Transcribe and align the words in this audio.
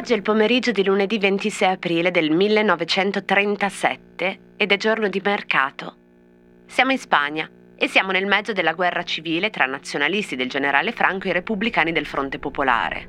Oggi 0.00 0.12
è 0.12 0.16
il 0.16 0.22
pomeriggio 0.22 0.72
di 0.72 0.82
lunedì 0.82 1.18
26 1.18 1.68
aprile 1.68 2.10
del 2.10 2.30
1937 2.30 4.38
ed 4.56 4.72
è 4.72 4.76
giorno 4.76 5.08
di 5.08 5.20
mercato. 5.22 5.96
Siamo 6.66 6.92
in 6.92 6.98
Spagna 6.98 7.50
e 7.76 7.88
siamo 7.88 8.12
nel 8.12 8.26
mezzo 8.26 8.52
della 8.52 8.72
guerra 8.72 9.02
civile 9.02 9.50
tra 9.50 9.66
nazionalisti 9.66 10.36
del 10.36 10.48
generale 10.48 10.92
Franco 10.92 11.28
e 11.28 11.32
repubblicani 11.32 11.92
del 11.92 12.06
Fronte 12.06 12.38
Popolare. 12.38 13.08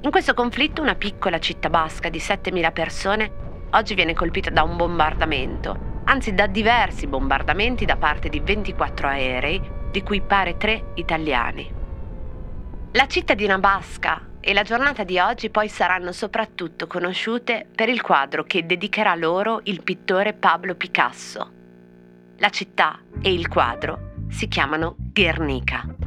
In 0.00 0.10
questo 0.10 0.34
conflitto 0.34 0.82
una 0.82 0.96
piccola 0.96 1.38
città 1.38 1.70
basca 1.70 2.08
di 2.08 2.18
7.000 2.18 2.72
persone 2.72 3.32
oggi 3.70 3.94
viene 3.94 4.14
colpita 4.14 4.50
da 4.50 4.64
un 4.64 4.76
bombardamento, 4.76 6.02
anzi 6.04 6.34
da 6.34 6.46
diversi 6.46 7.06
bombardamenti 7.06 7.84
da 7.84 7.96
parte 7.96 8.28
di 8.28 8.40
24 8.40 9.08
aerei, 9.08 9.60
di 9.90 10.02
cui 10.02 10.20
pare 10.20 10.56
tre 10.56 10.92
italiani. 10.94 11.81
La 12.94 13.06
cittadina 13.06 13.56
basca 13.56 14.20
e 14.38 14.52
la 14.52 14.60
giornata 14.60 15.02
di 15.02 15.18
oggi 15.18 15.48
poi 15.48 15.70
saranno 15.70 16.12
soprattutto 16.12 16.86
conosciute 16.86 17.66
per 17.74 17.88
il 17.88 18.02
quadro 18.02 18.44
che 18.44 18.66
dedicherà 18.66 19.14
loro 19.14 19.60
il 19.64 19.82
pittore 19.82 20.34
Pablo 20.34 20.74
Picasso. 20.74 21.50
La 22.36 22.50
città 22.50 23.00
e 23.22 23.32
il 23.32 23.48
quadro 23.48 24.26
si 24.28 24.46
chiamano 24.46 24.96
Guernica. 24.98 26.01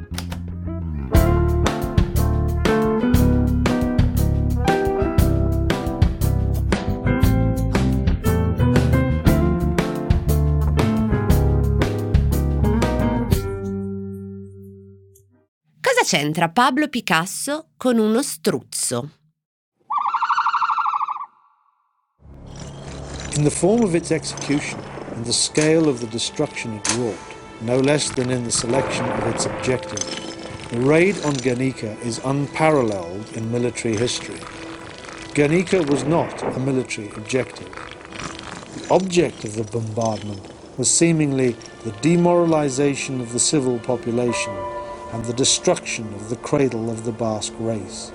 C'entra 16.05 16.49
Pablo 16.49 16.87
Picasso 16.87 17.69
con 17.77 17.97
uno 17.97 18.21
struzzo? 18.21 19.09
In 23.35 23.43
the 23.43 23.49
form 23.49 23.81
of 23.81 23.95
its 23.95 24.11
execution 24.11 24.79
and 25.15 25.25
the 25.25 25.33
scale 25.33 25.89
of 25.89 26.01
the 26.01 26.07
destruction 26.07 26.75
it 26.75 26.87
wrought, 26.95 27.17
no 27.61 27.79
less 27.79 28.11
than 28.13 28.29
in 28.29 28.43
the 28.43 28.51
selection 28.51 29.03
of 29.03 29.25
its 29.33 29.47
objective, 29.47 29.99
the 30.69 30.79
raid 30.81 31.15
on 31.25 31.33
Guernica 31.37 31.97
is 32.03 32.21
unparalleled 32.23 33.27
in 33.35 33.51
military 33.51 33.97
history. 33.97 34.39
Guernica 35.33 35.81
was 35.89 36.03
not 36.03 36.43
a 36.55 36.59
military 36.59 37.09
objective. 37.15 37.73
The 38.75 38.93
object 38.93 39.43
of 39.43 39.55
the 39.55 39.63
bombardment 39.63 40.53
was 40.77 40.87
seemingly 40.87 41.55
the 41.83 41.93
demoralization 42.03 43.21
of 43.21 43.33
the 43.33 43.39
civil 43.39 43.79
population 43.79 44.53
and 45.13 45.23
the 45.25 45.33
destruction 45.33 46.05
of 46.13 46.29
the 46.29 46.37
cradle 46.41 46.89
of 46.89 47.03
the 47.03 47.11
Basque 47.11 47.55
race. 47.59 48.11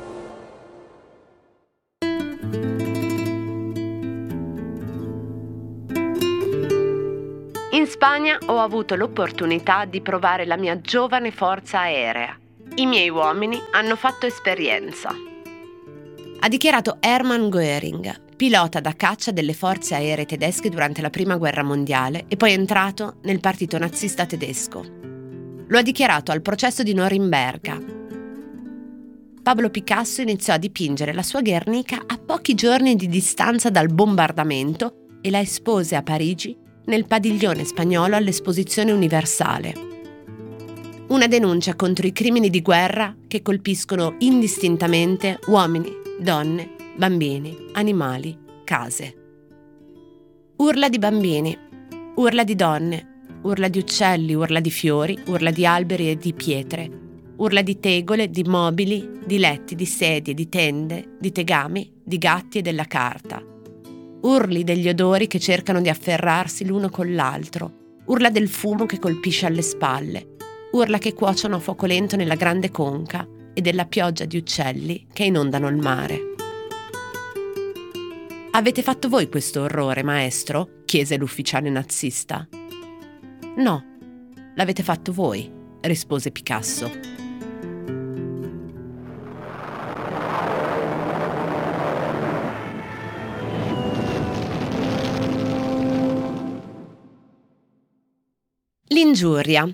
In 7.73 7.87
Spagna 7.87 8.39
ho 8.47 8.59
avuto 8.59 8.95
l'opportunità 8.97 9.85
di 9.85 10.01
provare 10.01 10.45
la 10.45 10.57
mia 10.57 10.81
giovane 10.81 11.31
forza 11.31 11.81
aerea. 11.81 12.37
I 12.75 12.87
miei 12.87 13.09
uomini 13.09 13.59
hanno 13.73 13.97
fatto 13.97 14.27
esperienza. 14.27 15.11
Ha 16.43 16.49
dichiarato 16.49 16.97
Hermann 17.01 17.49
Göring, 17.49 18.35
pilota 18.37 18.81
da 18.81 18.95
caccia 18.97 19.31
delle 19.31 19.53
forze 19.53 19.95
aeree 19.95 20.25
tedesche 20.25 20.71
durante 20.71 21.03
la 21.03 21.11
Prima 21.11 21.37
Guerra 21.37 21.63
Mondiale 21.63 22.25
e 22.29 22.37
poi 22.37 22.53
entrato 22.53 23.17
nel 23.23 23.41
partito 23.41 23.77
nazista 23.79 24.25
tedesco. 24.25 25.10
Lo 25.71 25.79
ha 25.79 25.83
dichiarato 25.83 26.33
al 26.33 26.43
processo 26.43 26.83
di 26.83 26.95
Norimberga. 26.95 27.81
Pablo 29.41 29.71
Picasso 29.71 30.21
iniziò 30.21 30.55
a 30.55 30.59
dipingere 30.59 31.13
la 31.13 31.23
sua 31.23 31.43
Guernica 31.43 32.03
a 32.07 32.19
pochi 32.19 32.55
giorni 32.55 32.97
di 32.97 33.09
distanza 33.09 33.71
dal 33.71 33.89
bombardamento 33.89 35.07
e 35.21 35.31
la 35.31 35.39
espose 35.39 35.95
a 35.95 36.03
Parigi 36.03 36.57
nel 36.87 37.07
padiglione 37.07 37.65
spagnolo 37.65 38.17
all'Esposizione 38.17 38.91
Universale. 38.91 39.75
Una 41.07 41.29
denuncia 41.29 41.77
contro 41.77 42.05
i 42.05 42.13
crimini 42.13 42.51
di 42.51 42.63
guerra 42.63 43.15
che 43.29 43.41
colpiscono 43.41 44.17
indistintamente 44.19 45.39
uomini, 45.47 45.93
donne, 46.19 46.75
bambini, 46.97 47.57
animali, 47.75 48.37
case. 48.65 49.15
Urla 50.57 50.89
di 50.89 50.99
bambini, 50.99 51.57
urla 52.17 52.43
di 52.43 52.57
donne, 52.57 53.10
urla 53.43 53.69
di 53.69 53.79
uccelli, 53.79 54.35
urla 54.35 54.61
di 54.61 54.71
fiori, 54.71 55.19
urla 55.27 55.51
di 55.51 55.65
alberi 55.65 56.11
e 56.11 56.17
di 56.17 56.33
pietre, 56.33 56.91
urla 57.37 57.63
di 57.63 57.79
tegole, 57.79 58.29
di 58.29 58.43
mobili, 58.45 59.09
di 59.25 59.39
letti, 59.39 59.75
di 59.75 59.87
sedie, 59.87 60.35
di 60.35 60.49
tende, 60.49 61.17
di 61.19 61.33
tegami, 61.33 61.91
di 62.03 62.19
gatti 62.19 62.59
e 62.59 62.63
della 62.63 62.85
carta. 62.85 63.43
Urli 64.23 64.65
degli 64.65 64.89
odori 64.89 65.27
che 65.27 65.41
cercano 65.41 65.81
di 65.81 65.89
afferrarsi 65.89 66.67
l'uno 66.67 66.91
con 66.91 67.15
l'altro, 67.15 67.73
urla 68.07 68.29
del 68.29 68.49
fumo 68.49 68.85
che 68.85 68.99
colpisce 68.99 69.47
alle 69.47 69.63
spalle, 69.63 70.37
urla 70.73 70.99
che 70.99 71.15
cuociono 71.15 71.57
a 71.57 71.61
fuoco 71.61 71.87
lento 71.87 72.17
nella 72.17 72.35
grande 72.35 72.71
conca 72.71 73.27
e 73.55 73.61
della 73.63 73.87
pioggia 73.87 74.27
di 74.27 74.37
uccelli 74.37 75.07
che 75.13 75.25
inondano 75.25 75.69
il 75.69 75.77
mare. 75.77 76.21
Avete 78.53 78.83
fatto 78.83 79.09
voi 79.09 79.29
questo 79.29 79.63
orrore, 79.63 80.03
maestro? 80.03 80.83
chiese 80.85 81.17
l'ufficiale 81.17 81.71
nazista. 81.71 82.47
No, 83.61 83.85
l'avete 84.55 84.83
fatto 84.83 85.13
voi, 85.13 85.53
rispose 85.83 86.31
Picasso. 86.31 86.91
L'ingiuria. 98.87 99.69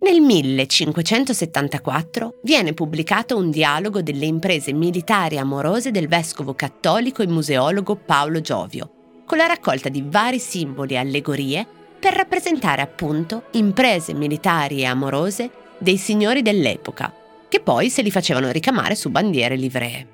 Nel 0.00 0.20
1574 0.20 2.40
viene 2.42 2.74
pubblicato 2.74 3.38
un 3.38 3.50
dialogo 3.50 4.02
delle 4.02 4.26
imprese 4.26 4.74
militari 4.74 5.38
amorose 5.38 5.90
del 5.90 6.08
vescovo 6.08 6.52
cattolico 6.52 7.22
e 7.22 7.26
museologo 7.26 7.96
Paolo 7.96 8.42
Giovio, 8.42 9.22
con 9.24 9.38
la 9.38 9.46
raccolta 9.46 9.88
di 9.88 10.04
vari 10.06 10.38
simboli 10.38 10.92
e 10.92 10.98
allegorie 10.98 11.66
per 12.04 12.12
rappresentare 12.12 12.82
appunto 12.82 13.44
imprese 13.52 14.12
militari 14.12 14.80
e 14.80 14.84
amorose 14.84 15.50
dei 15.78 15.96
signori 15.96 16.42
dell'epoca, 16.42 17.10
che 17.48 17.60
poi 17.60 17.88
se 17.88 18.02
li 18.02 18.10
facevano 18.10 18.50
ricamare 18.50 18.94
su 18.94 19.08
bandiere 19.08 19.56
livree. 19.56 20.06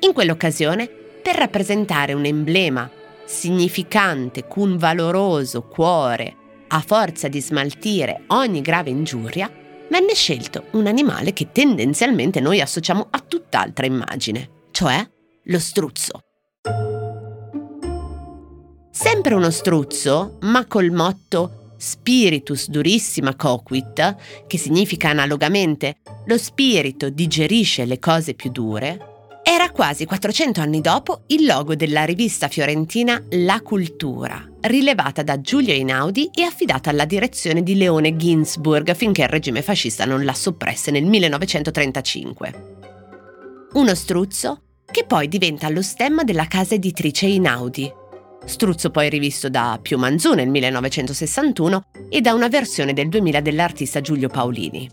In 0.00 0.12
quell'occasione, 0.12 0.86
per 0.86 1.36
rappresentare 1.36 2.12
un 2.12 2.26
emblema 2.26 2.90
significante 3.24 4.46
cun 4.46 4.76
valoroso 4.76 5.62
cuore 5.62 6.34
a 6.68 6.84
forza 6.86 7.28
di 7.28 7.40
smaltire 7.40 8.24
ogni 8.26 8.60
grave 8.60 8.90
ingiuria, 8.90 9.50
venne 9.88 10.12
scelto 10.12 10.64
un 10.72 10.88
animale 10.88 11.32
che 11.32 11.52
tendenzialmente 11.52 12.38
noi 12.40 12.60
associamo 12.60 13.06
a 13.08 13.20
tutt'altra 13.20 13.86
immagine, 13.86 14.50
cioè 14.72 15.02
lo 15.44 15.58
struzzo. 15.58 16.20
Sempre 18.98 19.34
uno 19.34 19.50
struzzo, 19.50 20.38
ma 20.40 20.64
col 20.64 20.90
motto 20.90 21.74
Spiritus 21.76 22.70
durissima 22.70 23.36
coquit, 23.36 24.16
che 24.46 24.56
significa 24.56 25.10
analogamente 25.10 25.98
lo 26.24 26.38
spirito 26.38 27.10
digerisce 27.10 27.84
le 27.84 27.98
cose 27.98 28.32
più 28.32 28.50
dure, 28.50 29.40
era 29.42 29.70
quasi 29.70 30.06
400 30.06 30.62
anni 30.62 30.80
dopo 30.80 31.24
il 31.26 31.44
logo 31.44 31.74
della 31.74 32.06
rivista 32.06 32.48
fiorentina 32.48 33.22
La 33.32 33.60
Cultura, 33.60 34.42
rilevata 34.62 35.22
da 35.22 35.42
Giulio 35.42 35.74
Einaudi 35.74 36.30
e 36.34 36.44
affidata 36.44 36.88
alla 36.88 37.04
direzione 37.04 37.62
di 37.62 37.76
Leone 37.76 38.16
Ginsburg 38.16 38.94
finché 38.94 39.24
il 39.24 39.28
regime 39.28 39.60
fascista 39.60 40.06
non 40.06 40.24
la 40.24 40.32
soppresse 40.32 40.90
nel 40.90 41.04
1935. 41.04 42.76
Uno 43.74 43.94
struzzo 43.94 44.62
che 44.90 45.04
poi 45.04 45.28
diventa 45.28 45.68
lo 45.68 45.82
stemma 45.82 46.24
della 46.24 46.46
casa 46.46 46.74
editrice 46.74 47.26
Einaudi, 47.26 48.04
struzzo 48.46 48.90
poi 48.90 49.10
rivisto 49.10 49.48
da 49.48 49.78
Pio 49.82 49.98
Manzù 49.98 50.32
nel 50.32 50.48
1961 50.48 51.84
e 52.08 52.20
da 52.20 52.32
una 52.32 52.48
versione 52.48 52.92
del 52.92 53.08
2000 53.08 53.40
dell'artista 53.40 54.00
Giulio 54.00 54.28
Paolini. 54.28 54.88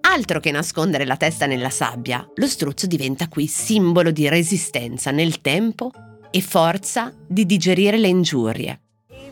Altro 0.00 0.40
che 0.40 0.50
nascondere 0.50 1.04
la 1.04 1.16
testa 1.16 1.46
nella 1.46 1.70
sabbia, 1.70 2.26
lo 2.34 2.46
struzzo 2.46 2.86
diventa 2.86 3.28
qui 3.28 3.46
simbolo 3.46 4.10
di 4.10 4.28
resistenza 4.28 5.10
nel 5.10 5.40
tempo 5.40 5.90
e 6.30 6.40
forza 6.40 7.12
di 7.26 7.46
digerire 7.46 7.96
le 7.96 8.08
ingiurie. 8.08 8.80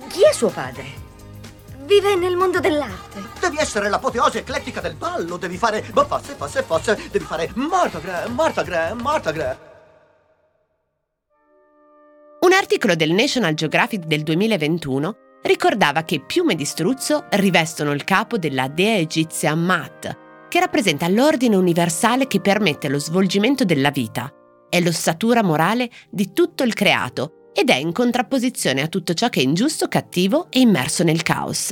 Chi 0.09 0.23
è 0.29 0.33
suo 0.33 0.49
padre? 0.49 1.01
Vive 1.85 2.15
nel 2.15 2.37
mondo 2.37 2.61
dell'arte. 2.61 3.21
Devi 3.41 3.59
essere 3.59 3.89
l'apoteosi 3.89 4.39
eclettica 4.39 4.81
del 4.81 4.95
ballo, 4.95 5.37
devi 5.37 5.57
fare... 5.57 5.85
Ma 5.93 6.05
forse, 6.05 6.35
forse, 6.35 6.63
forse, 6.63 6.99
devi 7.11 7.25
fare... 7.25 7.51
Martagre, 7.55 8.29
Martagre, 8.29 8.95
Martagre. 8.95 9.72
Un 12.53 12.59
articolo 12.59 12.95
del 12.95 13.13
National 13.13 13.55
Geographic 13.55 14.05
del 14.05 14.25
2021 14.25 15.15
ricordava 15.45 16.05
che 16.05 16.21
piume 16.21 16.55
di 16.55 16.67
struzzo 16.67 17.25
rivestono 17.31 17.93
il 17.93 18.05
capo 18.05 18.37
della 18.37 18.69
dea 18.69 18.99
egizia 18.99 19.55
Mat, 19.55 20.49
che 20.51 20.61
rappresenta 20.61 21.09
l'ordine 21.09 21.57
universale 21.57 22.27
che 22.27 22.43
permette 22.43 22.91
lo 22.91 22.99
svolgimento 22.99 23.65
della 23.65 23.91
vita. 23.91 24.31
È 24.69 24.79
l'ossatura 24.83 25.43
morale 25.43 25.89
di 26.11 26.35
tutto 26.35 26.63
il 26.63 26.75
creato 26.75 27.49
ed 27.55 27.71
è 27.71 27.77
in 27.77 27.91
contrapposizione 27.91 28.83
a 28.83 28.89
tutto 28.89 29.15
ciò 29.15 29.31
che 29.31 29.41
è 29.41 29.45
ingiusto, 29.45 29.89
cattivo 29.89 30.49
e 30.51 30.61
immerso 30.61 31.05
nel 31.05 31.23
caos. 31.23 31.71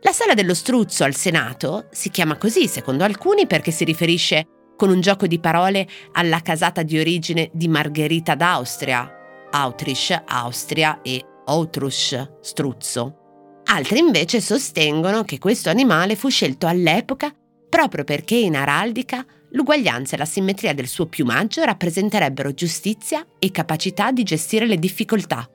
La 0.00 0.12
sala 0.12 0.32
dello 0.32 0.54
struzzo 0.54 1.04
al 1.04 1.14
Senato 1.14 1.88
si 1.90 2.08
chiama 2.08 2.38
così, 2.38 2.66
secondo 2.66 3.04
alcuni, 3.04 3.46
perché 3.46 3.72
si 3.72 3.84
riferisce 3.84 4.46
con 4.74 4.88
un 4.88 5.02
gioco 5.02 5.26
di 5.26 5.38
parole 5.38 5.86
alla 6.12 6.40
casata 6.40 6.82
di 6.82 6.98
origine 6.98 7.50
di 7.52 7.68
Margherita 7.68 8.34
d'Austria, 8.34 9.16
Autrisch, 9.50 10.22
Austria 10.26 11.00
e 11.02 11.24
Outrusch, 11.46 12.38
struzzo. 12.40 13.16
Altri 13.64 13.98
invece 13.98 14.40
sostengono 14.40 15.22
che 15.24 15.38
questo 15.38 15.68
animale 15.70 16.16
fu 16.16 16.28
scelto 16.28 16.66
all'epoca 16.66 17.32
proprio 17.70 18.04
perché 18.04 18.34
in 18.34 18.56
araldica 18.56 19.24
l'uguaglianza 19.52 20.16
e 20.16 20.18
la 20.18 20.24
simmetria 20.26 20.74
del 20.74 20.88
suo 20.88 21.06
piumaggio 21.06 21.64
rappresenterebbero 21.64 22.52
giustizia 22.52 23.24
e 23.38 23.50
capacità 23.50 24.10
di 24.10 24.24
gestire 24.24 24.66
le 24.66 24.76
difficoltà. 24.76 25.48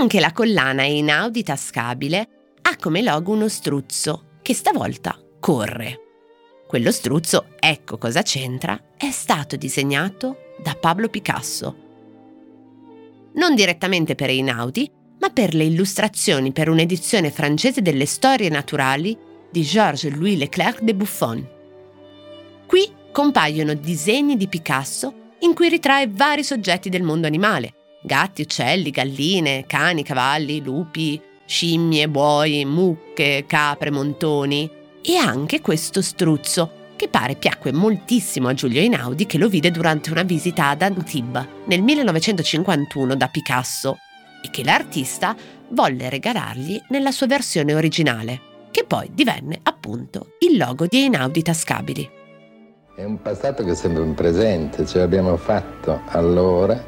Anche 0.00 0.20
la 0.20 0.32
collana 0.32 0.84
Einaudi 0.84 1.42
tascabile 1.42 2.28
ha 2.62 2.76
come 2.76 3.02
logo 3.02 3.32
uno 3.32 3.48
struzzo 3.48 4.38
che 4.42 4.54
stavolta 4.54 5.18
corre. 5.40 6.03
Quello 6.74 6.90
struzzo, 6.90 7.50
ecco 7.60 7.98
cosa 7.98 8.22
c'entra, 8.22 8.76
è 8.96 9.12
stato 9.12 9.54
disegnato 9.54 10.54
da 10.60 10.74
Pablo 10.74 11.08
Picasso. 11.08 11.76
Non 13.34 13.54
direttamente 13.54 14.16
per 14.16 14.30
Einaudi, 14.30 14.90
ma 15.20 15.30
per 15.30 15.54
le 15.54 15.62
illustrazioni 15.62 16.50
per 16.50 16.68
un'edizione 16.68 17.30
francese 17.30 17.80
delle 17.80 18.06
storie 18.06 18.48
naturali 18.48 19.16
di 19.52 19.62
Georges-Louis 19.62 20.36
Leclerc 20.36 20.80
de 20.80 20.94
Buffon. 20.96 21.48
Qui 22.66 22.90
compaiono 23.12 23.74
disegni 23.74 24.36
di 24.36 24.48
Picasso 24.48 25.14
in 25.42 25.54
cui 25.54 25.68
ritrae 25.68 26.08
vari 26.08 26.42
soggetti 26.42 26.88
del 26.88 27.04
mondo 27.04 27.28
animale, 27.28 27.74
gatti, 28.02 28.42
uccelli, 28.42 28.90
galline, 28.90 29.64
cani, 29.68 30.02
cavalli, 30.02 30.60
lupi, 30.60 31.22
scimmie, 31.46 32.08
buoi, 32.08 32.64
mucche, 32.64 33.44
capre, 33.46 33.92
montoni 33.92 34.82
e 35.04 35.16
anche 35.16 35.60
questo 35.60 36.00
struzzo 36.00 36.82
che 36.96 37.08
pare 37.08 37.34
piacque 37.34 37.72
moltissimo 37.72 38.48
a 38.48 38.54
Giulio 38.54 38.80
Einaudi 38.80 39.26
che 39.26 39.36
lo 39.36 39.48
vide 39.48 39.70
durante 39.70 40.10
una 40.10 40.22
visita 40.22 40.68
ad 40.68 40.80
Antibes 40.80 41.46
nel 41.66 41.82
1951 41.82 43.14
da 43.14 43.28
Picasso 43.28 43.98
e 44.42 44.48
che 44.50 44.64
l'artista 44.64 45.36
volle 45.68 46.08
regalargli 46.08 46.80
nella 46.88 47.10
sua 47.10 47.26
versione 47.26 47.74
originale, 47.74 48.40
che 48.70 48.84
poi 48.86 49.10
divenne 49.12 49.58
appunto 49.62 50.36
il 50.40 50.56
logo 50.56 50.86
di 50.86 51.02
Einaudi 51.02 51.42
Tascabili. 51.42 52.10
È 52.96 53.02
un 53.02 53.20
passato 53.20 53.64
che 53.64 53.74
sembra 53.74 54.02
un 54.02 54.14
presente, 54.14 54.86
cioè 54.86 55.02
abbiamo 55.02 55.36
fatto 55.36 56.00
allora 56.06 56.82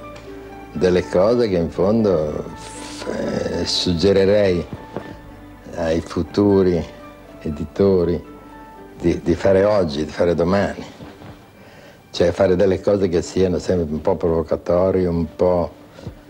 delle 0.73 1.07
cose 1.09 1.49
che 1.49 1.57
in 1.57 1.71
fondo 1.71 2.45
eh, 3.13 3.67
suggerirei 3.67 4.65
ai 5.75 6.01
futuri 6.01 6.96
editori 7.47 8.23
di, 8.99 9.21
di, 9.23 9.35
fare 9.35 9.65
oggi, 9.65 10.05
di 10.05 10.11
fare 10.11 10.35
domani. 10.35 10.85
Cioè 12.11 12.33
fare 12.33 12.57
delle 12.57 12.81
cose 12.81 13.09
che 13.09 13.21
siano 13.23 13.59
sempre 13.59 13.93
un 13.93 14.01
po' 14.01 14.17
provocatorie, 14.17 15.07
un 15.07 15.27
po' 15.37 15.71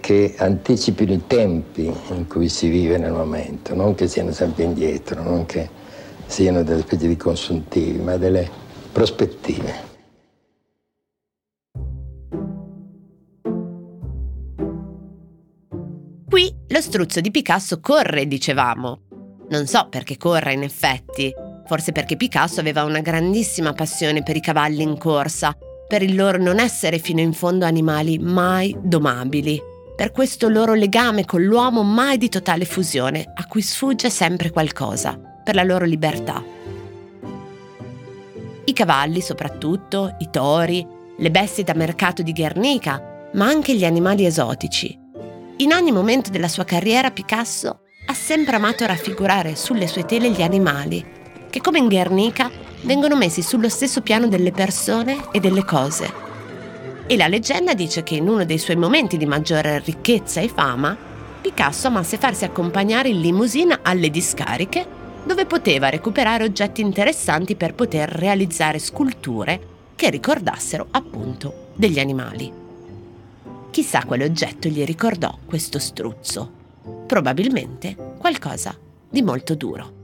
che 0.01 0.35
anticipino 0.39 1.13
i 1.13 1.23
tempi 1.27 1.93
in 2.11 2.27
cui 2.27 2.49
si 2.49 2.69
vive 2.69 2.99
nel 2.99 3.13
momento, 3.13 3.75
non 3.75 3.95
che 3.95 4.09
siano 4.09 4.33
sempre 4.33 4.65
indietro, 4.65 5.23
non 5.23 5.47
che 5.47 5.69
siano 6.27 6.63
delle 6.63 6.83
specie 6.83 7.09
di 7.09 7.17
consuntivi, 7.17 7.99
ma 7.99 8.17
delle 8.17 8.49
prospettive. 8.93 9.95
Qui 16.29 16.55
lo 16.69 16.81
struzzo 16.81 17.21
di 17.21 17.31
Picasso 17.31 17.81
corre, 17.81 18.27
dicevamo. 18.27 19.06
Non 19.49 19.67
so 19.67 19.87
perché 19.89 20.17
corra 20.17 20.51
in 20.51 20.63
effetti, 20.63 21.33
forse 21.67 21.93
perché 21.93 22.17
Picasso 22.17 22.59
aveva 22.61 22.83
una 22.83 23.01
grandissima 23.01 23.73
passione 23.73 24.23
per 24.23 24.37
i 24.37 24.41
cavalli 24.41 24.83
in 24.83 24.99
corsa, 24.99 25.57
per 25.87 26.03
il 26.03 26.17
loro 26.17 26.39
non 26.39 26.59
essere 26.59 26.99
fino 26.99 27.21
in 27.21 27.33
fondo 27.33 27.65
animali 27.65 28.19
mai 28.19 28.77
domabili, 28.81 29.61
per 29.95 30.11
questo 30.11 30.49
loro 30.49 30.75
legame 30.75 31.25
con 31.25 31.43
l'uomo 31.43 31.83
mai 31.83 32.19
di 32.19 32.29
totale 32.29 32.65
fusione, 32.65 33.33
a 33.35 33.47
cui 33.47 33.63
sfugge 33.63 34.11
sempre 34.11 34.51
qualcosa, 34.51 35.17
per 35.17 35.55
la 35.55 35.63
loro 35.63 35.85
libertà. 35.85 36.43
I 38.65 38.73
cavalli 38.73 39.21
soprattutto, 39.21 40.17
i 40.19 40.29
tori, 40.31 40.85
le 41.19 41.31
bestie 41.31 41.63
da 41.63 41.73
mercato 41.75 42.23
di 42.23 42.33
Guernica, 42.33 43.29
ma 43.35 43.47
anche 43.47 43.77
gli 43.77 43.85
animali 43.85 44.27
esotici, 44.27 44.99
in 45.59 45.73
ogni 45.73 45.93
momento 45.93 46.31
della 46.31 46.49
sua 46.49 46.65
carriera 46.65 47.13
Picasso 47.13 47.83
ha 48.07 48.15
sempre 48.15 48.57
amato 48.57 48.87
raffigurare 48.87 49.57
sulle 49.57 49.87
sue 49.87 50.05
tele 50.05 50.31
gli 50.31 50.43
animali, 50.43 51.05
che 51.51 51.61
come 51.61 51.79
in 51.79 51.89
Guernica 51.89 52.51
vengono 52.83 53.17
messi 53.17 53.43
sullo 53.43 53.69
stesso 53.69 54.01
piano 54.01 54.29
delle 54.29 54.53
persone 54.53 55.27
e 55.33 55.41
delle 55.41 55.65
cose. 55.65 56.25
E 57.07 57.17
la 57.17 57.29
leggenda 57.29 57.75
dice 57.75 58.03
che 58.03 58.17
in 58.17 58.29
uno 58.29 58.45
dei 58.45 58.59
suoi 58.59 58.77
momenti 58.77 59.17
di 59.17 59.27
maggiore 59.27 59.81
ricchezza 59.85 60.41
e 60.41 60.49
fama, 60.49 60.97
Picasso 61.41 61.87
amasse 61.87 62.17
farsi 62.17 62.45
accompagnare 62.45 63.09
in 63.09 63.21
limousine 63.21 63.79
alle 63.83 64.11
discariche, 64.11 64.85
dove 65.25 65.47
poteva 65.47 65.89
recuperare 65.89 66.43
oggetti 66.43 66.81
interessanti 66.81 67.55
per 67.55 67.75
poter 67.75 68.09
realizzare 68.09 68.81
sculture 68.81 69.61
che 69.95 70.11
ricordassero 70.11 70.89
appunto 70.91 71.71
degli 71.75 72.01
animali. 72.01 72.53
Chissà 73.71 74.05
quale 74.05 74.25
oggetto 74.25 74.69
gli 74.69 74.85
ricordò 74.85 75.39
questo 75.47 75.79
struzzo. 75.79 76.56
Probabilmente 77.07 77.95
qualcosa 78.19 78.77
di 79.09 79.23
molto 79.23 79.55
duro. 79.55 79.95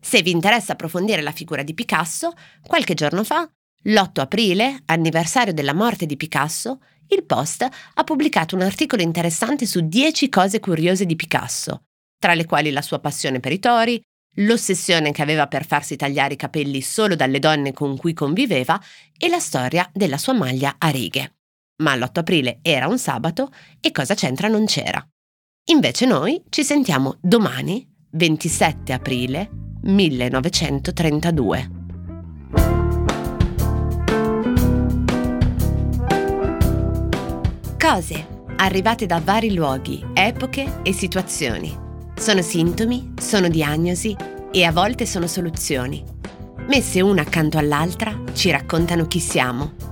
Se 0.00 0.22
vi 0.22 0.30
interessa 0.30 0.72
approfondire 0.72 1.20
la 1.20 1.32
figura 1.32 1.64
di 1.64 1.74
Picasso, 1.74 2.32
qualche 2.64 2.94
giorno 2.94 3.24
fa, 3.24 3.48
l'8 3.84 4.20
aprile, 4.20 4.82
anniversario 4.84 5.52
della 5.52 5.74
morte 5.74 6.06
di 6.06 6.16
Picasso, 6.16 6.80
il 7.08 7.24
Post 7.24 7.66
ha 7.94 8.04
pubblicato 8.04 8.54
un 8.54 8.62
articolo 8.62 9.02
interessante 9.02 9.66
su 9.66 9.80
10 9.80 10.28
cose 10.28 10.60
curiose 10.60 11.04
di 11.06 11.16
Picasso, 11.16 11.86
tra 12.18 12.34
le 12.34 12.46
quali 12.46 12.70
la 12.70 12.82
sua 12.82 13.00
passione 13.00 13.40
per 13.40 13.50
i 13.50 13.58
tori, 13.58 14.00
l'ossessione 14.36 15.10
che 15.10 15.22
aveva 15.22 15.48
per 15.48 15.66
farsi 15.66 15.96
tagliare 15.96 16.34
i 16.34 16.38
capelli 16.38 16.82
solo 16.82 17.16
dalle 17.16 17.40
donne 17.40 17.72
con 17.72 17.96
cui 17.96 18.12
conviveva 18.12 18.80
e 19.18 19.28
la 19.28 19.40
storia 19.40 19.90
della 19.92 20.18
sua 20.18 20.34
maglia 20.34 20.76
a 20.78 20.88
righe. 20.88 21.34
Ma 21.82 21.94
l'8 21.96 22.18
aprile 22.20 22.58
era 22.62 22.86
un 22.86 22.98
sabato 22.98 23.50
e 23.80 23.90
cosa 23.92 24.14
c'entra 24.14 24.48
non 24.48 24.64
c'era. 24.64 25.04
Invece 25.70 26.06
noi 26.06 26.42
ci 26.48 26.64
sentiamo 26.64 27.16
domani, 27.20 27.86
27 28.10 28.92
aprile 28.92 29.50
1932. 29.82 31.70
Cose 37.78 38.26
arrivate 38.56 39.06
da 39.06 39.20
vari 39.20 39.54
luoghi, 39.54 40.04
epoche 40.14 40.80
e 40.82 40.92
situazioni 40.92 41.90
sono 42.22 42.40
sintomi, 42.40 43.14
sono 43.20 43.48
diagnosi 43.48 44.16
e 44.52 44.62
a 44.62 44.70
volte 44.70 45.06
sono 45.06 45.26
soluzioni. 45.26 46.04
Messe 46.68 47.00
una 47.00 47.22
accanto 47.22 47.58
all'altra 47.58 48.16
ci 48.32 48.52
raccontano 48.52 49.08
chi 49.08 49.18
siamo. 49.18 49.91